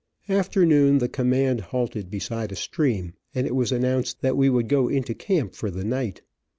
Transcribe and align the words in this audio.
Afternoon 0.29 0.97
the 0.97 1.07
command 1.07 1.61
halted 1.61 2.09
beside 2.09 2.51
a 2.51 2.55
stream, 2.55 3.13
and 3.35 3.45
it 3.45 3.53
was 3.53 3.71
announced 3.71 4.21
that 4.21 4.35
we 4.35 4.49
would 4.49 4.67
go 4.67 4.87
into 4.87 5.13
camp 5.13 5.53
for 5.53 5.69
the 5.69 5.83
night. 5.85 6.23